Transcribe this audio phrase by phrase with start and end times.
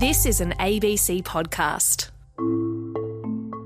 [0.00, 2.08] This is an ABC podcast.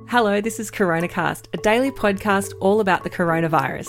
[0.08, 3.86] Hello, this is CoronaCast, a daily podcast all about the coronavirus.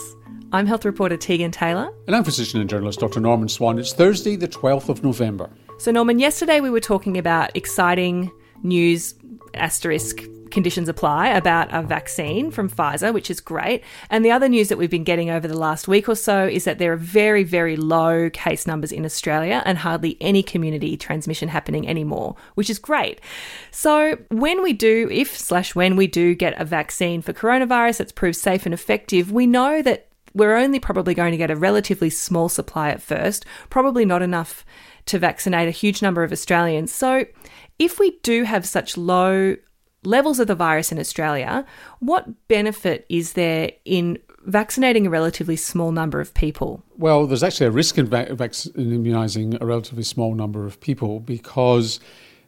[0.51, 1.91] I'm health reporter Tegan Taylor.
[2.05, 3.19] And I'm physician and journalist Dr.
[3.19, 3.79] Norman Swan.
[3.79, 5.49] It's Thursday, the 12th of November.
[5.79, 8.31] So, Norman, yesterday we were talking about exciting
[8.61, 9.15] news,
[9.55, 10.21] asterisk,
[10.55, 13.83] conditions apply about a vaccine from Pfizer, which is great.
[14.09, 16.63] And the other news that we've been getting over the last week or so is
[16.63, 21.49] that there are very, very low case numbers in Australia and hardly any community transmission
[21.49, 23.21] happening anymore, which is great.
[23.69, 28.11] So when we do, if slash when we do get a vaccine for coronavirus that's
[28.13, 32.09] proved safe and effective, we know that we're only probably going to get a relatively
[32.09, 34.65] small supply at first, probably not enough
[35.07, 36.91] to vaccinate a huge number of Australians.
[36.93, 37.25] So,
[37.77, 39.57] if we do have such low
[40.05, 41.65] levels of the virus in Australia,
[41.99, 46.83] what benefit is there in vaccinating a relatively small number of people?
[46.97, 50.79] Well, there's actually a risk in, va- vac- in immunising a relatively small number of
[50.79, 51.99] people because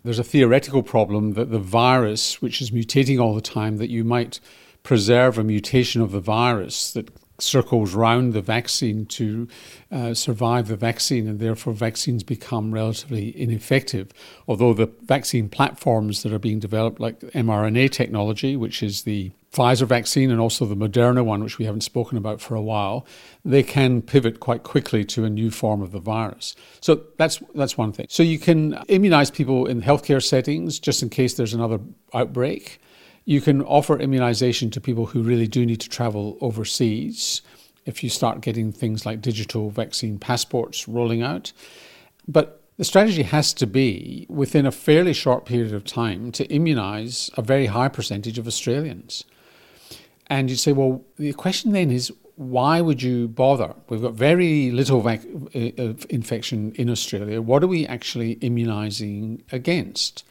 [0.03, 4.03] there's a theoretical problem that the virus, which is mutating all the time, that you
[4.03, 4.39] might
[4.83, 9.47] preserve a mutation of the virus that circles round the vaccine to
[9.91, 14.11] uh, survive the vaccine, and therefore vaccines become relatively ineffective.
[14.47, 19.87] Although the vaccine platforms that are being developed, like mRNA technology, which is the Pfizer
[19.87, 23.05] vaccine and also the Moderna one, which we haven't spoken about for a while,
[23.43, 26.55] they can pivot quite quickly to a new form of the virus.
[26.81, 28.07] So that's that's one thing.
[28.09, 31.79] So you can immunize people in healthcare settings just in case there's another
[32.13, 32.79] outbreak.
[33.27, 37.41] You can offer immunization to people who really do need to travel overseas
[37.85, 41.51] if you start getting things like digital vaccine passports rolling out.
[42.25, 47.29] But the strategy has to be within a fairly short period of time to immunize
[47.35, 49.25] a very high percentage of Australians.
[50.27, 53.75] And you say, well, the question then is why would you bother?
[53.89, 57.41] We've got very little vac- uh, infection in Australia.
[57.41, 60.23] What are we actually immunizing against?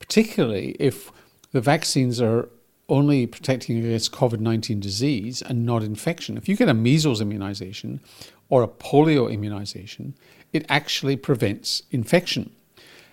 [0.00, 1.12] Particularly if
[1.52, 2.48] the vaccines are
[2.88, 6.36] only protecting against COVID 19 disease and not infection.
[6.36, 8.00] If you get a measles immunization
[8.48, 10.14] or a polio immunization,
[10.52, 12.50] it actually prevents infection.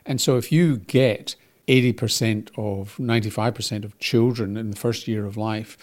[0.05, 1.35] And so if you get
[1.67, 5.77] 80% of 95% of children in the first year of life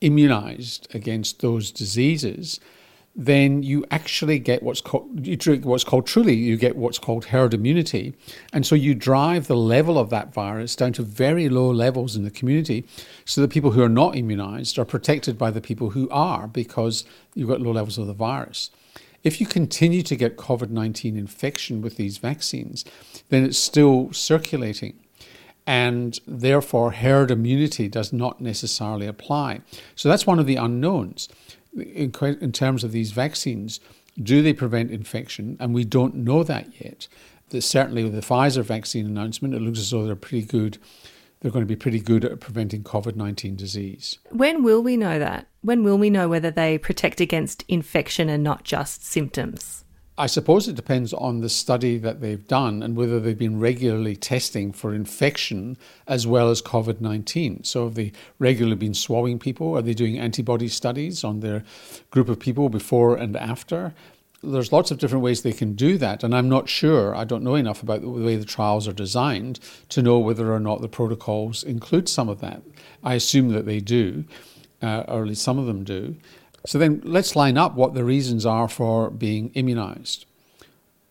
[0.00, 2.58] immunized against those diseases,
[3.20, 7.26] then you actually get what's called you drink what's called truly you get what's called
[7.26, 8.14] herd immunity.
[8.52, 12.22] And so you drive the level of that virus down to very low levels in
[12.22, 12.86] the community
[13.24, 17.04] so the people who are not immunized are protected by the people who are because
[17.34, 18.70] you've got low levels of the virus.
[19.24, 22.84] If you continue to get covid-19 infection with these vaccines
[23.30, 24.96] then it's still circulating.
[25.66, 29.60] And therefore herd immunity does not necessarily apply.
[29.96, 31.28] So that's one of the unknowns
[31.74, 33.80] in, in terms of these vaccines,
[34.20, 35.56] do they prevent infection?
[35.60, 37.08] And we don't know that yet.
[37.50, 40.78] The, certainly, with the Pfizer vaccine announcement, it looks as though they're pretty good.
[41.40, 44.18] They're going to be pretty good at preventing COVID 19 disease.
[44.30, 45.46] When will we know that?
[45.62, 49.84] When will we know whether they protect against infection and not just symptoms?
[50.20, 54.16] I suppose it depends on the study that they've done and whether they've been regularly
[54.16, 55.76] testing for infection
[56.08, 57.62] as well as COVID 19.
[57.62, 59.76] So, have they regularly been swabbing people?
[59.76, 61.62] Are they doing antibody studies on their
[62.10, 63.94] group of people before and after?
[64.42, 67.44] There's lots of different ways they can do that, and I'm not sure, I don't
[67.44, 70.88] know enough about the way the trials are designed to know whether or not the
[70.88, 72.62] protocols include some of that.
[73.04, 74.24] I assume that they do,
[74.82, 76.16] uh, or at least some of them do.
[76.66, 80.26] So then let's line up what the reasons are for being immunized.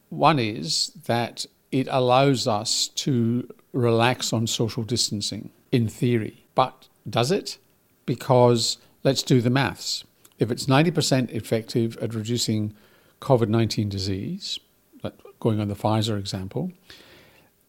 [0.10, 6.46] One is that it allows us to relax on social distancing in theory.
[6.56, 7.58] But does it?
[8.06, 10.04] Because let's do the maths.
[10.40, 12.74] If it's 90% effective at reducing
[13.22, 14.60] COVID 19 disease,
[15.40, 16.72] going on the Pfizer example,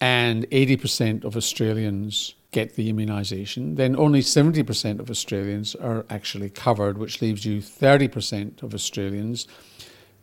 [0.00, 6.96] and 80% of Australians get the immunisation, then only 70% of Australians are actually covered,
[6.96, 9.46] which leaves you 30% of Australians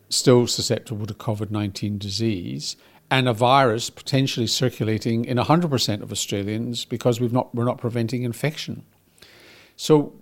[0.10, 2.76] still susceptible to COVID 19 disease
[3.12, 8.24] and a virus potentially circulating in 100% of Australians because we've not, we're not preventing
[8.24, 8.84] infection.
[9.76, 10.14] So,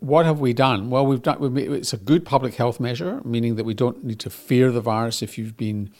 [0.00, 0.90] what have we done?
[0.90, 1.56] Well, we've done.
[1.56, 5.22] It's a good public health measure, meaning that we don't need to fear the virus
[5.22, 5.90] if you've been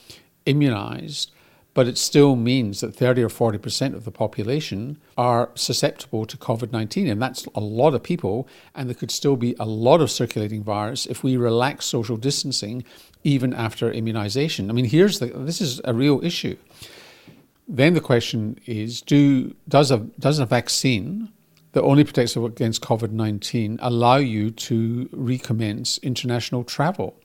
[0.44, 1.30] immunized
[1.74, 6.72] but it still means that 30 or 40% of the population are susceptible to COVID
[6.72, 7.08] 19.
[7.08, 10.62] And that's a lot of people, and there could still be a lot of circulating
[10.62, 12.84] virus if we relax social distancing
[13.24, 14.70] even after immunization.
[14.70, 16.56] I mean, here's the this is a real issue.
[17.66, 21.30] Then the question is do, does, a, does a vaccine
[21.72, 27.18] that only protects against COVID 19 allow you to recommence international travel?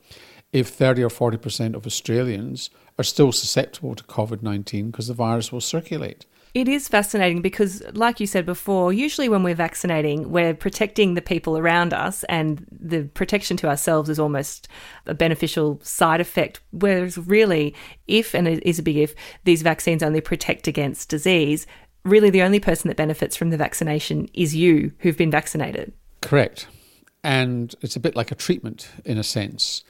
[0.51, 5.51] If 30 or 40% of Australians are still susceptible to COVID 19 because the virus
[5.51, 6.25] will circulate.
[6.55, 11.21] It is fascinating because, like you said before, usually when we're vaccinating, we're protecting the
[11.21, 14.67] people around us, and the protection to ourselves is almost
[15.05, 16.59] a beneficial side effect.
[16.71, 17.75] Whereas, really,
[18.07, 19.13] if, and it is a big if,
[19.43, 21.67] these vaccines only protect against disease,
[22.03, 25.93] really the only person that benefits from the vaccination is you who've been vaccinated.
[26.21, 26.67] Correct.
[27.23, 29.83] And it's a bit like a treatment in a sense.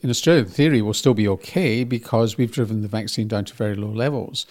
[0.00, 3.54] In Australia, the theory will still be okay because we've driven the vaccine down to
[3.54, 4.46] very low levels.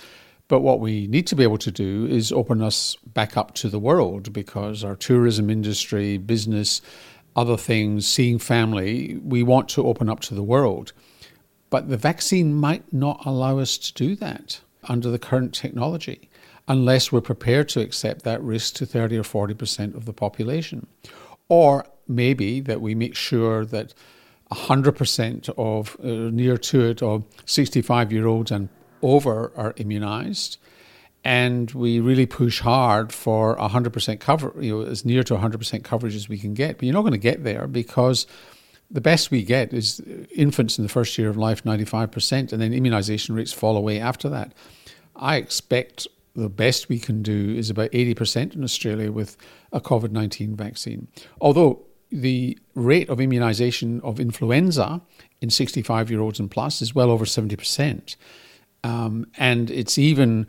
[0.49, 3.69] But what we need to be able to do is open us back up to
[3.69, 6.81] the world because our tourism industry, business,
[7.37, 10.91] other things, seeing family, we want to open up to the world.
[11.69, 14.59] But the vaccine might not allow us to do that
[14.89, 16.29] under the current technology
[16.67, 20.87] unless we're prepared to accept that risk to 30 or 40% of the population.
[21.47, 23.93] Or maybe that we make sure that
[24.51, 28.69] 100% of, uh, near to it, of 65 year olds and
[29.01, 30.57] over are immunized.
[31.23, 36.15] And we really push hard for 100% cover, you know, as near to 100% coverage
[36.15, 36.77] as we can get.
[36.77, 38.27] But you're not going to get there because
[38.89, 40.01] the best we get is
[40.33, 44.29] infants in the first year of life, 95%, and then immunization rates fall away after
[44.29, 44.53] that.
[45.15, 49.35] I expect the best we can do is about 80% in Australia with
[49.73, 51.07] a COVID 19 vaccine.
[51.41, 55.01] Although the rate of immunization of influenza
[55.41, 58.15] in 65 year olds and plus is well over 70%.
[58.83, 60.47] Um, and it's even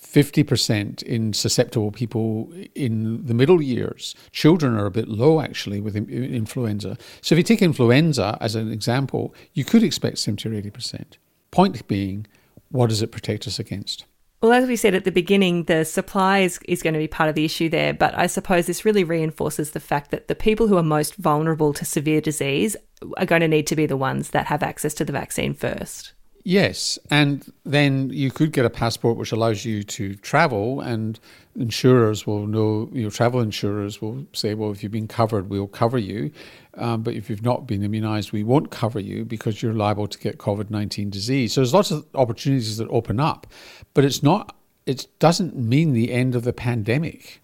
[0.00, 4.14] 50% in susceptible people in the middle years.
[4.32, 6.98] Children are a bit low actually with influenza.
[7.20, 11.16] So if you take influenza as an example, you could expect 70 or 80%.
[11.52, 12.26] Point being,
[12.70, 14.04] what does it protect us against?
[14.42, 17.28] Well, as we said at the beginning, the supply is, is going to be part
[17.28, 20.66] of the issue there, but I suppose this really reinforces the fact that the people
[20.66, 22.74] who are most vulnerable to severe disease
[23.18, 26.14] are going to need to be the ones that have access to the vaccine first.
[26.42, 31.20] Yes, and then you could get a passport which allows you to travel, and
[31.54, 35.98] insurers will know, Your travel insurers will say, well, if you've been covered, we'll cover
[35.98, 36.32] you.
[36.74, 40.18] Um, but if you've not been immunized, we won't cover you because you're liable to
[40.18, 41.52] get COVID 19 disease.
[41.52, 43.46] So there's lots of opportunities that open up,
[43.92, 47.42] but it's not, it doesn't mean the end of the pandemic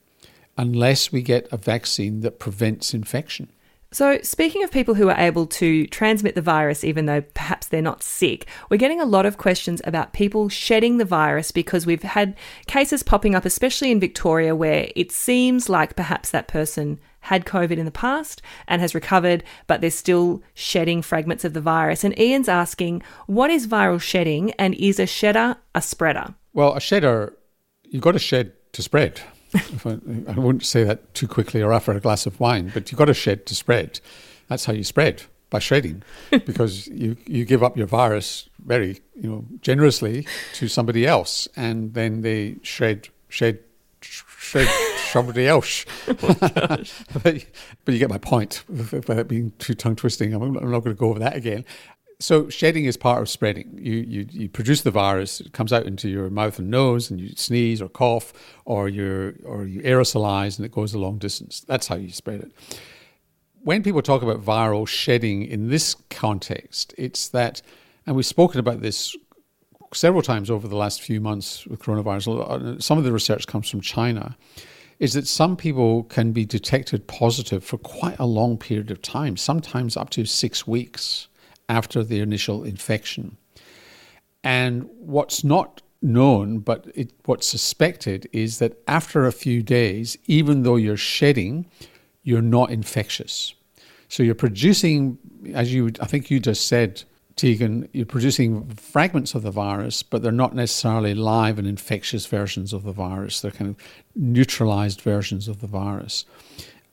[0.56, 3.48] unless we get a vaccine that prevents infection.
[3.92, 7.80] So, speaking of people who are able to transmit the virus even though perhaps they're
[7.80, 12.02] not sick, we're getting a lot of questions about people shedding the virus because we've
[12.02, 12.36] had
[12.66, 17.76] cases popping up, especially in Victoria, where it seems like perhaps that person had COVID
[17.76, 22.04] in the past and has recovered, but they're still shedding fragments of the virus.
[22.04, 26.34] And Ian's asking, what is viral shedding and is a shedder a spreader?
[26.52, 27.36] Well, a shedder,
[27.84, 29.20] you've got to shed to spread.
[29.84, 29.98] I,
[30.28, 33.06] I wouldn't say that too quickly or after a glass of wine, but you've got
[33.06, 34.00] to shed to spread.
[34.48, 39.30] That's how you spread by shredding, because you, you give up your virus very you
[39.30, 43.60] know generously to somebody else, and then they shred shed
[44.00, 44.68] shred
[45.10, 45.84] somebody else.
[46.08, 46.14] Oh,
[47.22, 47.44] but,
[47.84, 50.34] but, you get my point without being too tongue twisting.
[50.34, 51.64] I'm I'm not going to go over that again
[52.18, 53.78] so shedding is part of spreading.
[53.80, 57.20] You, you you produce the virus, it comes out into your mouth and nose, and
[57.20, 58.32] you sneeze or cough,
[58.64, 61.60] or you or you aerosolize, and it goes a long distance.
[61.60, 62.52] That's how you spread it.
[63.62, 67.60] When people talk about viral shedding in this context, it's that,
[68.06, 69.16] and we've spoken about this
[69.92, 72.82] several times over the last few months with coronavirus.
[72.82, 74.36] Some of the research comes from China.
[74.98, 79.36] Is that some people can be detected positive for quite a long period of time,
[79.36, 81.28] sometimes up to six weeks
[81.68, 83.36] after the initial infection.
[84.44, 90.62] And what's not known, but it, what's suspected, is that after a few days, even
[90.62, 91.66] though you're shedding,
[92.22, 93.54] you're not infectious.
[94.08, 95.18] So you're producing,
[95.52, 97.02] as you, I think you just said,
[97.34, 102.72] Tegan, you're producing fragments of the virus, but they're not necessarily live and infectious versions
[102.72, 103.40] of the virus.
[103.40, 103.76] They're kind of
[104.14, 106.24] neutralized versions of the virus.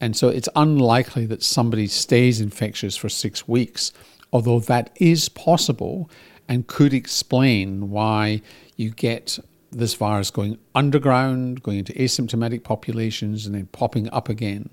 [0.01, 3.93] And so it's unlikely that somebody stays infectious for six weeks
[4.33, 6.09] although that is possible
[6.49, 8.41] and could explain why
[8.75, 9.39] you get
[9.71, 14.69] this virus going underground, going into asymptomatic populations, and then popping up again.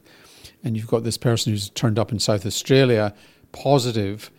[0.64, 3.14] And you've got this person who's turned up in South Australia
[3.52, 4.30] positive,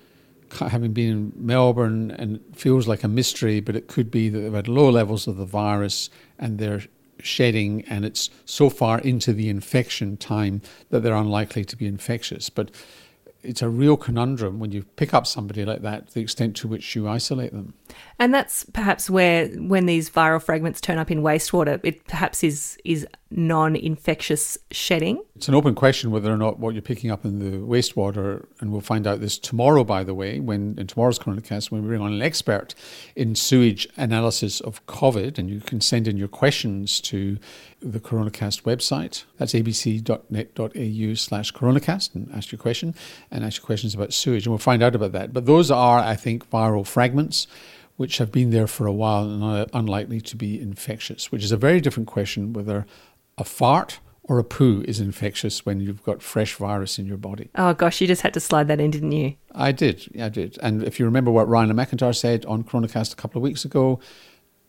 [0.60, 4.54] having been in Melbourne, and feels like a mystery, but it could be that they've
[4.54, 6.84] had low levels of the virus and they're
[7.22, 12.50] shedding, and it's so far into the infection time that they're unlikely to be infectious.
[12.50, 12.72] But
[13.44, 16.96] it's a real conundrum when you pick up somebody like that, the extent to which
[16.96, 17.74] you isolate them.
[18.20, 22.78] And that's perhaps where, when these viral fragments turn up in wastewater, it perhaps is
[22.86, 25.24] is non infectious shedding?
[25.36, 28.72] It's an open question whether or not what you're picking up in the wastewater, and
[28.72, 32.02] we'll find out this tomorrow, by the way, when in tomorrow's Coronacast, when we bring
[32.02, 32.76] on an expert
[33.16, 37.38] in sewage analysis of COVID, and you can send in your questions to
[37.82, 39.24] the Coronacast website.
[39.38, 42.94] That's abc.net.au slash coronacast and ask your question
[43.32, 45.34] and ask your questions about sewage, and we'll find out about that.
[45.34, 47.48] But those are, I think, viral fragments
[48.02, 51.52] which have been there for a while and are unlikely to be infectious, which is
[51.52, 52.86] a very different question whether
[53.42, 57.50] a fart or a poo is infectious when you've got fresh virus in your body.
[57.56, 59.36] Oh gosh, you just had to slide that in, didn't you?
[59.54, 60.58] I did, I did.
[60.62, 64.00] And if you remember what Raina MacIntyre said on Coronacast a couple of weeks ago,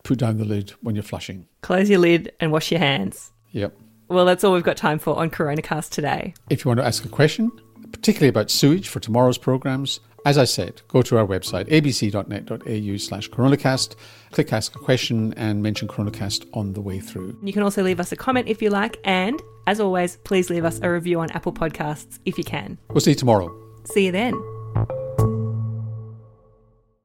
[0.03, 1.47] put down the lid when you're flushing.
[1.61, 3.31] Close your lid and wash your hands.
[3.53, 3.77] Yep.
[4.09, 6.35] Well, that's all we've got time for on Coronacast today.
[6.51, 7.53] If you want to ask a question,
[7.93, 13.31] particularly about sewage for tomorrow's programs, as I said, go to our website, abc.net.au slash
[13.31, 13.97] coronacast,
[14.31, 17.37] click ask a question and mention coronacast on the way through.
[17.43, 20.65] You can also leave us a comment if you like, and as always, please leave
[20.65, 22.79] us a review on Apple Podcasts if you can.
[22.91, 23.55] We'll see you tomorrow.
[23.85, 24.52] See you then.